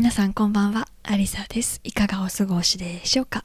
[0.00, 0.88] 皆さんこんばんは。
[1.02, 1.78] アリサです。
[1.84, 3.44] いかがお過ごしでしょうか？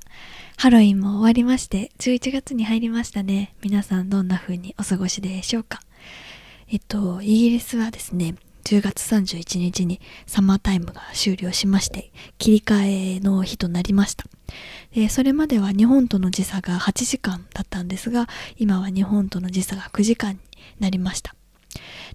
[0.56, 3.54] ハロウィンも終わりまして11月に入りましたね。
[3.62, 5.82] 皆さんどんな風にお過ごしでしょうか？
[6.70, 14.24] えっとイギリスはですね10月31日にサマータイムが終了しまして切り替えの日となりました。
[14.94, 20.40] でそれまでは日本との時差が8時間だったんですが今は日本との時差が9時間に
[20.80, 21.36] なりました。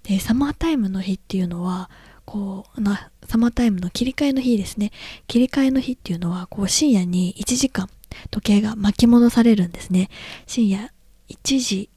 [0.01, 1.91] でサマータイムの日っていうのは
[2.25, 4.91] こうなサマータイムの切り替えの日ですね。
[5.27, 7.89] 切り替えの日っていうのはこう深夜に1時間
[8.29, 10.09] 時計が巻き戻されるんですね。
[10.47, 10.91] 深夜
[11.29, 11.89] 1時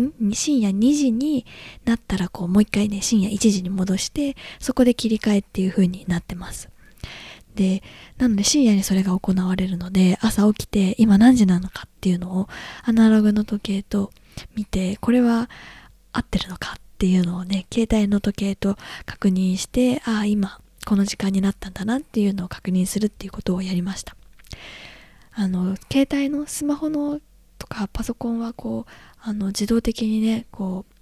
[0.00, 0.32] ん？
[0.32, 1.46] 深夜2時に
[1.84, 6.68] なったらこうもう一回ね深夜1時に戻してそこで切り替えっていう風になってます。
[7.54, 7.84] で
[8.18, 12.48] なので深夜にそれが行われるので朝起きて今何時なのかっていうのを
[12.82, 14.10] アナログの時計と
[14.56, 15.48] 見てこれは
[16.12, 24.16] 合ってるのかっていうのをね携帯の時計と確認してああ今この時間になったんだなっていうのを確認するっていうことをやりました。
[25.32, 27.20] あの携帯のスマホの
[27.58, 30.94] とかパソコンはこうあの自動的にねこう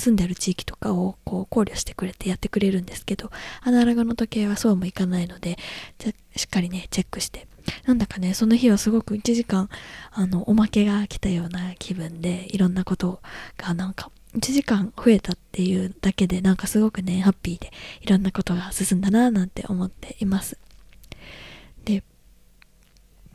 [0.00, 5.58] 住んでる地域とかをこう考慮してくれてやってくれるんですけどアナログの時計はそうもいかないので
[6.36, 7.46] しっかりねチェックして。
[7.86, 9.70] なんだかねその日はすごく1時間
[10.12, 13.20] あのおまけが来たような気分でいろんなこと
[13.56, 20.58] がなんか1時間増えたっていうだけでなんかすごくねハッピーでいろんなことが進んだななんて思っています。
[21.84, 22.02] で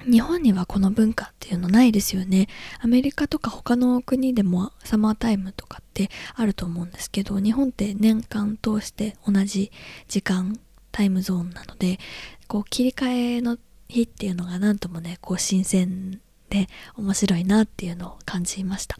[0.06, 2.47] 日本にはこの文化っていうのないですよね。
[2.79, 9.72] アメリカとか他の国でもサマータイムとかってあると思うんですけど日本って年間通して同じ
[10.07, 10.59] 時間
[10.91, 12.00] タイムゾーンなので
[12.47, 13.57] こう切り替えの
[13.88, 19.00] 日っていうのが何ともねこう新鮮で面白いなっていうのを感じました。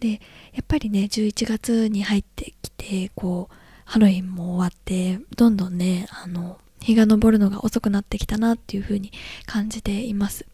[0.00, 0.18] でや
[0.62, 9.12] っぱりね11月に入ってきてこうハロウィンも終わってどんどんねあの日が昇るのが遅くなってきたなっていう風に
[9.46, 10.46] 感じています。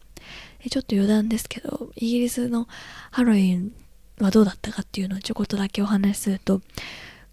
[0.71, 2.69] ちょっと余談ですけどイギリスの
[3.11, 3.73] ハロウィン
[4.21, 6.61] はどうだったかっていうのをちょこっとだけお話しすると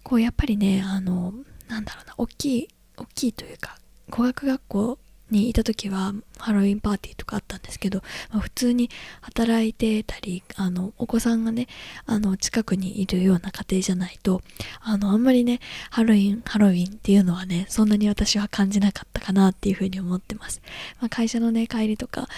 [0.02, 1.32] こうやっぱりねあの
[1.68, 3.78] なんだろうな大きい大きいというか
[4.08, 4.98] 語学学校
[5.30, 11.66] にいた時はハロウィンパーティーとかあったんですけど、まあ、普通に働いてたりあのお子さんがね
[12.06, 14.42] あの近くにいるような家庭じゃないと
[14.80, 20.60] あのあんまりねハロウィンハロウィンっていうのはねそんなに私は感じなかったかなっていうふうに思ってます、
[21.00, 22.28] まあ、会社のね帰りとか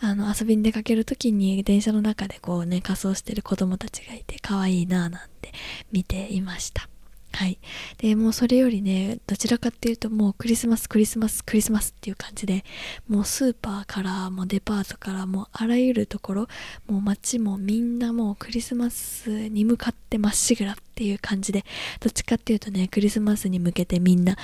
[0.00, 5.52] あの遊びに出かける時に電車の中でこうね仮装してる子供たちがいて可愛いなぁなんて
[5.90, 6.88] 見ていました。
[7.32, 7.58] はい。
[7.98, 12.64] で、もうそれよりね、どちらかっていうともうクリスマス、クリスマス、クリスマスっていう感じで、
[13.08, 16.48] もうスーパーから、もうデパートから、もうあらゆるところ、
[16.86, 21.64] もう街もみんなもうクリスマスに向かってまっしぐらっていう感じで、
[22.00, 24.36] どっちかっていうとね、クリスマスに向けてみんな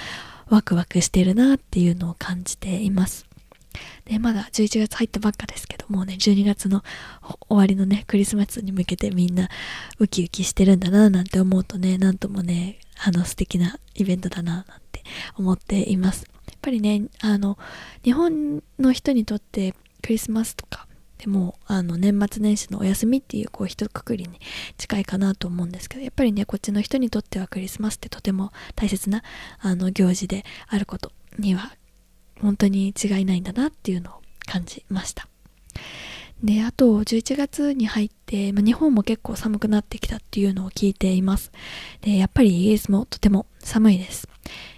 [0.49, 3.27] ワクワクしてるなっていうのを感じています。
[4.04, 6.82] で、まだ11月入ったばっかですけど、もうね、12月の
[7.48, 9.48] 終わりのね、クリスマスに向けてみんな
[9.98, 15.02] ウキウキしてるんだな、なんて思うとね、なんともね、あの素敵なイベントだな、なんて
[15.36, 16.26] 思っています。
[16.48, 17.58] やっぱりね、あの、
[18.02, 20.86] 日本の人にとってクリスマスとか、
[21.24, 24.38] でもあの年末年始のお休みっていうこう一括りに
[24.76, 29.22] 近いかなと思うんですけどやっぱりねこっちの人にとってはクリスマスってとても大切な
[29.58, 31.72] あの行事であることには
[32.41, 34.15] 本当に違いないんだなっていうのを
[34.47, 35.28] 感じました。
[36.43, 41.53] であと11月に入って、ま、日本も結構寒くなってきたっていうのを聞いています。
[42.03, 44.28] でやっぱりイギリスもとても寒いです。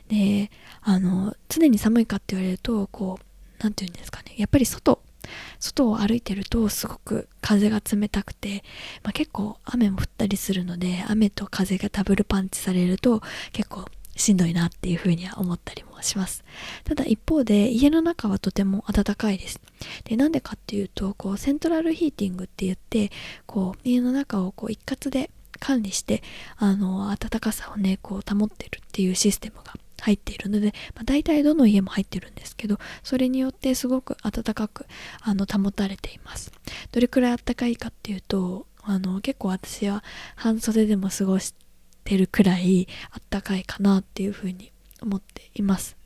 [0.08, 0.50] で
[0.82, 3.24] あの常に寒いかって言われるとこう
[3.58, 4.34] 何て言うんですかね。
[4.36, 5.00] やっぱり外
[5.58, 8.62] 外を歩いてるとすごく風が冷たくて、
[9.02, 16.44] まあ、結構雨も降ったりするので雨と風がダブルパンチされると結構しんどいなっていうふうには思ったりもします。
[16.84, 19.60] ただ一方で家の中はとても暖かいです。
[20.04, 23.10] で、なんでかっていうと、こうセントラルヒーティングって言って、
[23.46, 26.22] こう家の中をこう一括で管理して、
[26.56, 34.86] あの、暖かさをね、こう保ってるっていうシステムが入っているので、まあ、大体どの家も入ってるんですけど、それによってすごく暖かく
[35.20, 36.52] あの保たれています。
[36.92, 40.04] どれくらい暖かいかっていうと、あの結構私は
[40.36, 41.54] 半袖でも過ごし
[42.06, 44.72] てるくらいあったかいかなっていうふうに
[45.02, 45.96] 思っています。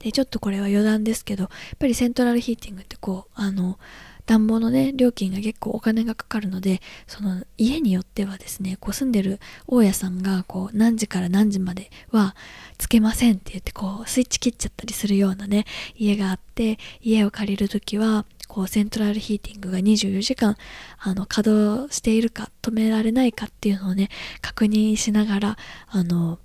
[0.00, 3.78] でちょっとこれは余談ですけどやっぱりセントラルヒーティングってこうあの
[4.26, 12.34] 暖房のね料金が結構お金がかかるのでその家によってはですねこう住んでる大家さんがこう何時から何時までは
[12.78, 15.64] つけませんって言ってこうスイッチ切っちゃったりするようなね
[15.96, 18.24] 家があって家を借りる時は
[18.54, 20.56] こうセントラルヒーティングが24時間
[21.00, 24.10] あの稼働しているか止められないかっていうのをね
[24.42, 25.56] 確認しながら
[25.88, 26.38] あの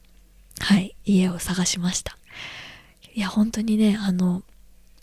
[0.60, 2.18] はい家を探しました。
[3.14, 4.42] いや本当にねあの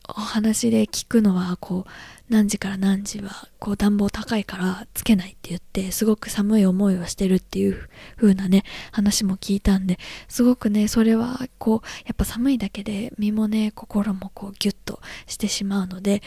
[0.08, 1.91] お話で聞くのはこう
[2.29, 9.99] 何時から何時はこう暖房高いからつけないって言ってすごく寒い思いをしてるっていう風なね話も聞いたんで
[10.29, 16.23] すごくねそれはこうやっぱ寒いだけで身もね心もこうギュッとしてしまうので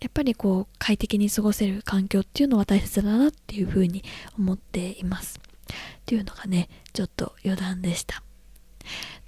[0.00, 4.02] やっぱりこう快適に過ごせる環境っていうのは大切だなっていう風に
[4.38, 5.38] 思っています。
[5.38, 8.22] っていうのがねちょっと余談でした。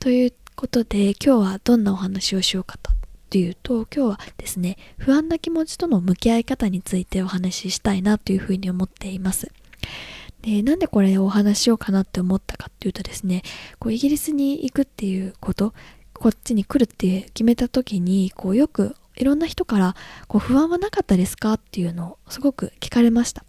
[0.01, 2.91] ということで今日はどんなお話をしようかと
[3.31, 9.51] というと今日はですね不安な気持ちとの向き合い方についてお話ししたいなというふうに思っています。
[10.43, 13.43] でなんでこれをお話しようかなって思ったかっていうとですね
[13.79, 15.73] こうイギリスに行くっていうこと
[16.15, 19.95] こっちに来るって決めた時にこうよくいろんな人から
[20.29, 23.45] こう不安はなかったですかっていうのをすごく聞かれました。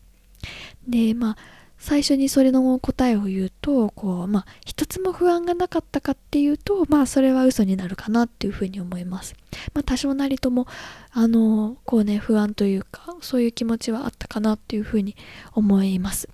[0.87, 1.37] でまあ
[1.77, 9.35] 最初にそれの答えを言うとこうまあ一つも不安がなかったかっていうとまあそれは嘘になるかなっていうふうに思います。
[9.73, 10.65] まあ多少なりとも
[11.11, 15.15] あのこうね不安というかそういう気持ちはあったかなっていうふうに
[15.53, 16.29] 思います。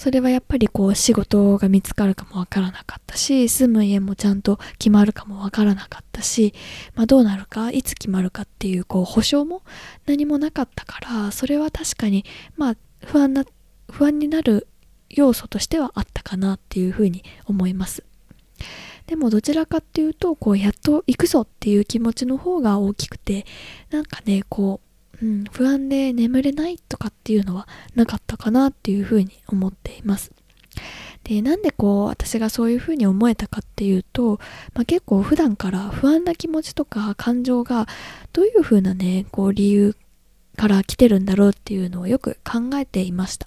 [0.00, 6.54] それはやっぱりこう仕事が見つかるかもわからなかったし住む家もちゃんと決まるかもわからなかったし、
[6.94, 9.60] まあ、どうなるかいつ決まるかっていうこう保証も
[10.06, 12.24] 何もなかったからそれは確かに
[12.56, 13.44] まあ不安な
[13.90, 14.68] 不安になる
[15.10, 18.02] 要素としてはあったかなっていうふうに思います。
[19.06, 23.44] でもどちらかっていうとこうやっと行くぞっていう気持ちの方が大きくて
[23.90, 24.89] なんかねこう、
[25.22, 30.32] うん、不安で眠れないとかっていうのはなかったかなっていうふうに思っています。
[31.24, 34.40] でなんでこう私がそういうふうに思えたかっていうと、
[34.74, 37.86] まあ、結構普段から不安な気持ちとか感情が
[38.32, 39.94] どういうふうなねこう理由
[40.56, 43.46] から来てるんだろうっていうのをよく考えていました。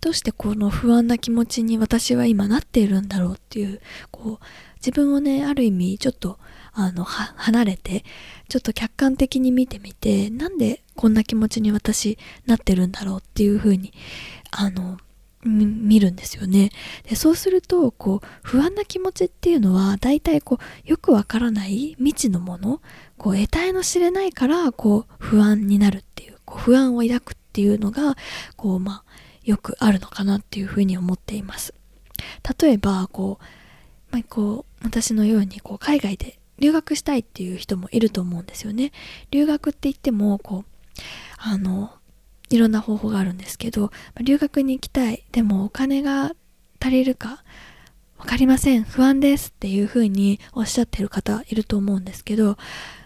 [0.00, 3.80] どうしてこの不安な気持ちに私は今なっているんだろうっていう
[4.10, 4.44] こう
[4.76, 6.38] 自分をねある意味ちょっと
[6.74, 8.04] あの離れて
[8.48, 13.92] ちょっと客観的に見てみてなんでこんな気持ちに私なってるんだろうっていうふうに
[14.50, 14.98] あの
[15.44, 16.70] 見るんですよね。
[17.08, 22.80] でそうするとこう不安な気持ちっていうのは大体こうよくわからない未知のもの
[23.18, 28.16] こう得体の知れないからこう不安になるっていうこう不安を抱くっていうのが
[28.56, 29.04] こうまあ
[29.44, 31.74] よくあるのかなっていうふうに思っています。
[32.58, 33.44] 例えばこう,、
[34.10, 38.92] まあ、こう私のようにこう海外で留学したいっていう人もいると思うんですよね。
[39.30, 41.00] 留学って言ってもこう
[41.38, 41.92] あの
[42.50, 43.90] いろんな方法があるんですけど
[44.20, 45.24] 留学に行きたい。
[45.32, 46.34] でもお金が
[46.80, 47.42] 足りるか
[48.18, 48.84] 分かりません。
[48.84, 52.56] 不安ですっていうふうにおっしゃってる方いると思うんですけど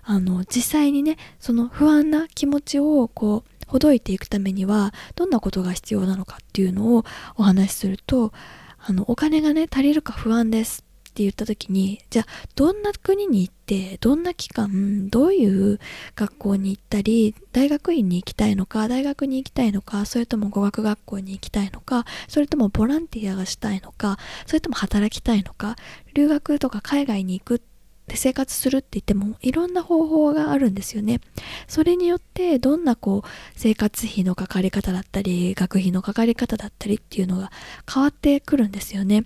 [0.03, 7.05] あの実際にねその不安な気持ちをこうほどいていくためにはどんなことが必要なのかっていうのを
[7.37, 8.33] お話しすると
[8.79, 10.85] あのお金がね足りるか不安です
[11.19, 15.81] って言った時にじゃあどんな国に行ってどんな期間どういう
[16.15, 25.75] 学校に行ったり大学院に行きたいのか大学に行きたいのかそれとも語学学校に行きたいのかそれともボランティアがしたいのかそれとも働きたいのか
[26.15, 27.61] 留学とか海外に行くっ
[28.09, 31.21] で生活するって言ってもいろんな方法があるんですよね。
[31.69, 37.53] それによってどんなこう生活費のかかり方だったり学費のかかり方だったりっていうのが
[37.93, 39.25] 変わってくるんですよね。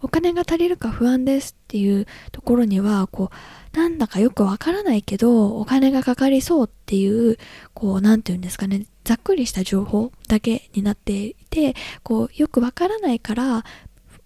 [0.00, 3.30] お金が足りるか不安ですっていうところにはこ
[3.74, 7.38] うなんだかよくわからないけどお金がかかりそうっていう
[7.74, 13.64] こう何て言うんですかねざっくりした情報だけになっていてこうよくわからないから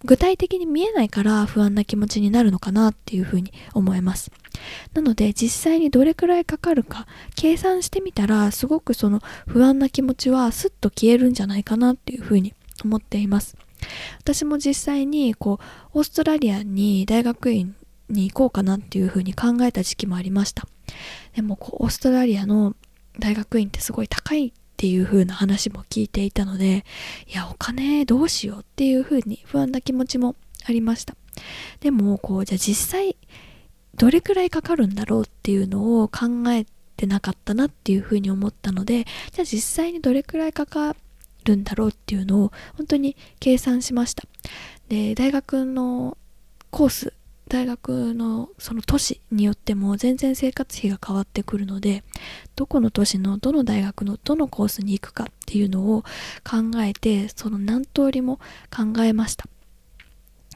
[0.05, 4.31] 具体的に見えないから不安な気持ちになるのかなっていうふうに思います。
[4.93, 13.55] なので実際にどれくらいかかるか計算してみたらすごくその不安な気持ちはスッと消えるんじゃないかなっていうふうに思っています。
[14.19, 15.59] 私も実際にこ
[15.93, 17.75] うオーストラリアに大学院
[18.09, 20.67] に行こうかなっていうふうに考えた時期もありました。
[21.35, 22.75] でもこうオーストラリアの
[23.19, 26.85] 大学院ってすごい高いっていう風な話も聞いていたので
[27.27, 31.15] いやお金どうしようっていう風に不安な気持ちもありました。
[31.79, 33.17] でもこうじゃあ実際
[33.95, 36.65] どれくらいかかるんだろうっていうのを考え
[36.95, 40.99] てなかったなっていう風に思ったのでじゃあ実際にどれくらいかかる
[41.47, 44.23] るんだろうっていうのを本当に計算しました。
[44.89, 46.17] で大学の
[46.69, 47.13] コース
[47.47, 52.03] 大学のその都市によっても全然生活費が変わってくるので
[52.55, 56.03] どこの都市のどの大学のどのコースに行くかっていうのを
[56.43, 58.39] 考えてその何通りも
[58.69, 59.45] 考えました。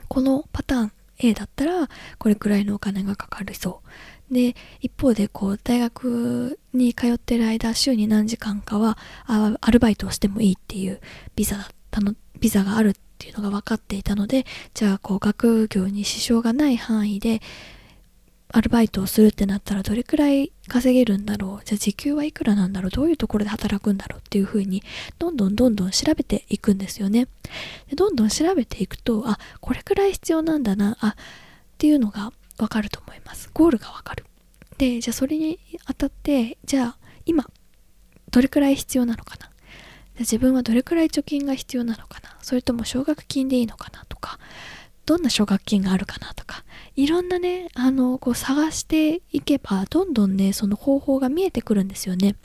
[0.07, 3.87] このパターン A だったらこれくらいのお金がかかりそう。
[4.31, 8.97] で一方でこう大学に通ってる間週に何時間かは
[9.27, 11.01] アルバイトをしてもいいっていう
[11.35, 17.41] ビザだったのビザがあるっていうのが分かっていたのでじゃあこう学業に支障がない範囲で
[18.53, 21.65] アルバイトをするってなったらどれくらい稼げるんだろう？
[21.65, 22.89] じゃあ時給はいくらなんだろう？
[22.89, 24.83] どういうところで働くんだろうっていうふうに
[25.19, 27.27] どんどんどんどん調べていくんですよね。
[27.89, 31.15] でどんどん調べていくとあこれくらい必要なんだなあっ
[31.77, 33.49] ていうのがわかると思います。
[33.53, 34.25] ゴールがわかる。
[34.77, 37.45] でじゃあそれにあたってじゃあ今
[38.31, 39.49] どれくらい必要なのかな？
[40.19, 42.37] 自分はどれくらい貯金が必要なのかな？
[42.41, 44.39] それとも奨学金でいいのかなとか
[45.05, 46.63] どんな奨学金があるかなとか
[46.95, 52.35] いろんなねあのこう探していけばどんどんねその方法が見えてくるんですよね。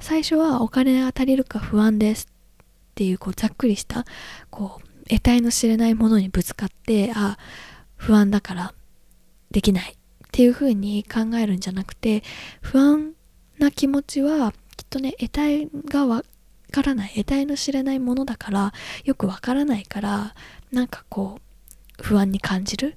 [0.00, 2.34] 最初はお金が足りるか不安ですっ
[2.94, 4.04] ていうこうざっくりした
[4.50, 7.38] こう得体の知れないものにぶつかってあ
[7.96, 8.74] 不安だから
[9.54, 9.96] できないっ
[10.32, 12.24] ていうふうに考えるんじゃなくて
[12.60, 13.12] 不安
[13.58, 16.24] な気持ちはきっとね得体がわ
[16.72, 18.72] からない得体の知れないものだから
[19.04, 20.34] よくわからないから
[20.72, 22.96] なんかこう不安に感じる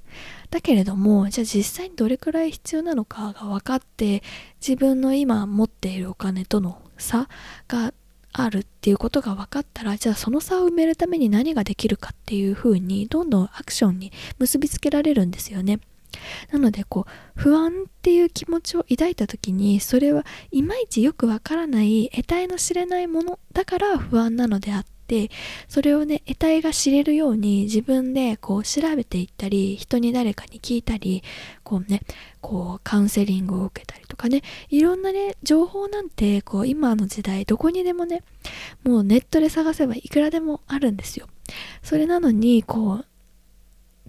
[0.49, 4.23] だけれどもじゃあ実際にどれくらい必要なのかが分かって
[4.59, 7.29] 自分の今持っているお金との差
[7.67, 7.93] が
[8.33, 15.79] あるっていうことが分かったらじゃあその差を埋めるために何ができるかっていうふうにどんどんアクションに結びつけられるんですよね。
[16.51, 25.29] なのでこう不安っていう気持ちを抱いた時にそれはいまいちよくわからない得体の知れないものだから不安なのであって
[25.67, 31.23] それをね得体が知れるように自分でこう調べていったり人に誰かに聞いたり
[31.63, 32.01] こうね
[32.41, 38.23] こうカウンセリングを受けたりとかねいろんなね情報なんてこう今の時代どこにでもね
[38.83, 41.27] もうネットで探せばいくらでもあるんですよ。
[41.81, 43.05] それなのにこう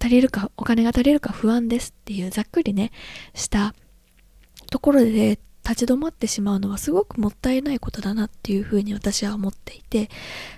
[0.00, 2.92] 足りるかお金が足りるか不安ですっていうざっくりね
[3.34, 3.74] した
[4.70, 10.08] ところで立ち止まってしまうのはすごくもったいないことだなっていうふうに私は思っていて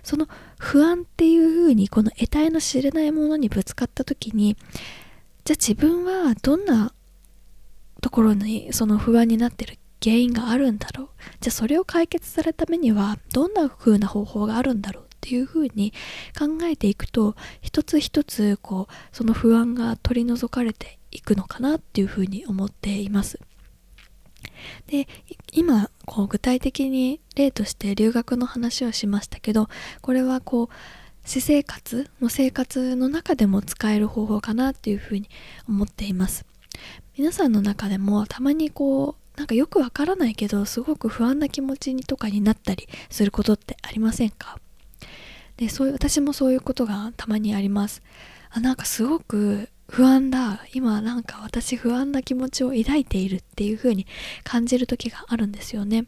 [0.04, 0.28] その
[0.58, 4.56] 不安っていうふうにこの得体の知れないものにぶつかった時に
[5.44, 6.92] じゃあ自分はどんな
[8.00, 11.08] ところにその不安になってる原因があるんだろう？
[11.40, 15.08] じゃあそれを解決するためにはどんな風な方法があるんだろう？
[15.20, 15.92] っていう風に
[16.38, 23.38] 考えていくと一つ一つこうその不安が取り除かれていくのかなっていう風に思っています。
[24.86, 25.06] で
[25.52, 29.68] 今こう具体的に例として留学の話をしましたけど
[30.00, 30.68] これはこう
[31.22, 35.28] 私生活の生活の中でも使える方法かなっていうふうに
[35.68, 36.46] 思っています
[37.16, 44.58] 皆さんの中でもたまにこうなんかよくわからないけどすごく不安な気持ちにとかになったりすることってありませんか？
[45.60, 48.02] でそういう私もそういうことがたまにあります。
[48.48, 50.64] あなんかすごく不安だ。
[50.72, 54.06] 今なんか私不安な気持ちを抱いているっていう風に
[54.42, 56.06] 感じる時があるんですよね。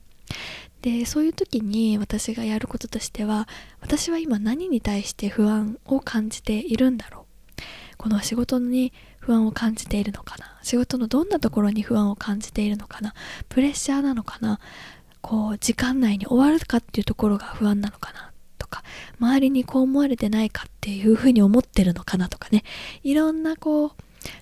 [0.81, 3.47] でそういう時に私がやることとしては
[3.81, 7.27] 私は今何に対して不安を感じているんだろ
[7.59, 7.63] う。
[7.99, 10.59] この仕事に不安を感じているのかな。
[10.63, 13.13] 仕事のどんなところに不安を感じているのかな。
[13.51, 14.61] プレッシャーなのかな。
[15.21, 18.32] こう時間内に終わるかっていうところが不安なのかな。
[18.73, 18.83] か
[19.21, 22.65] 周りにこう思われてないかっていうふうに思ってるのかなとかね。
[23.03, 23.91] いろんなこう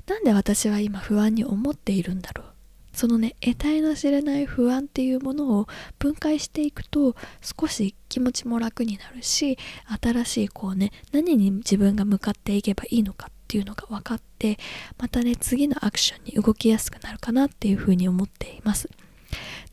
[0.06, 2.46] なんで私は今不安に思っているんだろう。
[2.92, 5.68] そのね得体の知れない不安っていうものを
[5.98, 9.58] 分解していくと少し気持ちも楽になるし
[10.02, 14.58] 新しいこうね何に自分が向かっていけばいいのかっていうのが分かって
[14.98, 18.88] またね次のアクションに動きやすくなるかなっていうふうに思っています。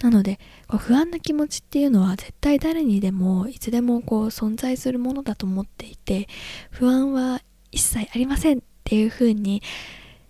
[0.01, 6.27] なのでこう不安な気持ちっていうのは絶対誰にでもいつでもこう存在するものだと思っていて
[6.69, 9.61] 不安は一切ありませんっていう風に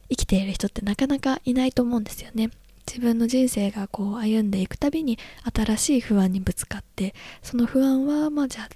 [0.09, 2.49] 生きている人ってなかなかいないと思うんですよね。
[2.87, 5.19] 自分の人生がこう歩んでいくたびに
[5.53, 8.69] 新しい不安にぶつかってその不安はまあじゃあ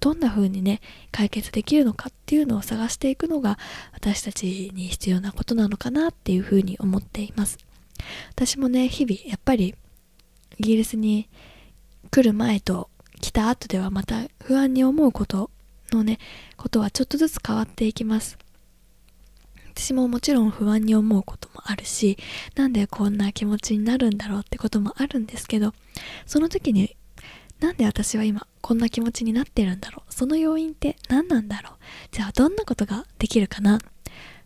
[0.00, 0.80] どんな風にね
[1.12, 3.58] 解決できるのかっていうのを探していくのが
[3.92, 7.58] 私たちに必要なことなのかなっていう風に思っています
[8.30, 9.74] 私もね日々やっぱり
[10.58, 11.28] イギリスに
[12.10, 12.90] 来る前と
[13.20, 15.50] 来た後ではまた不安に思うこと
[15.92, 16.18] のね
[16.56, 18.38] ことはちょっとずつ変わっていきます。
[19.72, 22.18] 私ももちろん不安に思うこともあるし
[22.54, 25.72] なんでこんな気持ちになるんだろうってこともあるんですけど
[26.26, 26.96] その時に
[27.60, 30.12] なんで私は今こんな気持ちになってるんだろう？
[30.12, 31.74] その要因って何なんだろう？
[32.10, 33.78] じゃあどんなことができるかな？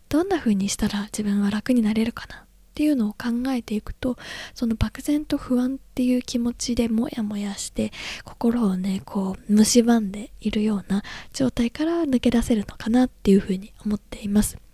[0.07, 2.44] どんな風にしたら自分は楽になれるかな？
[2.75, 4.17] っていうのを考えていくと
[4.53, 7.93] その漠然と不安っていう気持ちでモヤモヤして
[8.25, 11.01] 心をねこう蝕んでいるような
[11.31, 14.64] 状態から抜け出せるのかなっていうふうに思っています。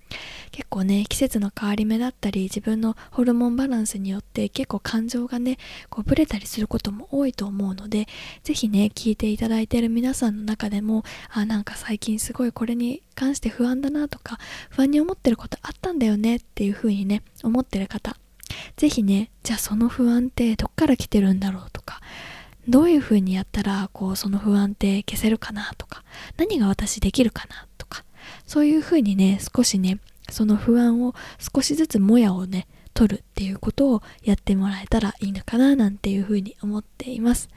[0.52, 5.58] 結構ね季節の変わり目だったり自分のホルモンバランスによって結構感情がね
[5.90, 8.08] こうブレたりすることも多いと思うので
[8.44, 14.38] 是非ね聞いていただいている皆さんの中でもあなんか最近すごいこれに関して不安だなとか
[14.70, 18.18] 不安に思ってることあったんだよねっていう風にね思ってる方
[18.78, 22.02] 是非ねじゃあその不安ってどっから来てるんだろうとか
[22.68, 26.04] どういう風にやったらこうその不安って消せるかなとか
[26.38, 27.71] 何が私できるかなとか
[28.46, 30.00] そういう風にね少しね
[30.30, 37.50] その不安を少しずつもやをね取るっていうことをやってもらえたらいいのかななんていうふうに思っています。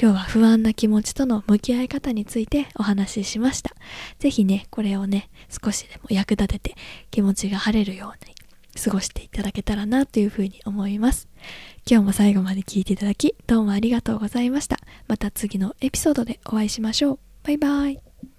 [0.00, 3.74] 今日は不安な気持ちとの向き合い方についてお話ししました。
[4.18, 6.74] 是非ねこれをね少しでも役立てて
[7.10, 8.34] 気持ちが晴れるように
[8.82, 11.28] 過ごしていただけたらなというふうに思います。
[11.88, 14.78] 今日も最後まで聞いていただきどうもありがとうございました。
[15.06, 17.18] また次のエピソードでお会いしましょう。
[17.44, 18.33] バイバイ。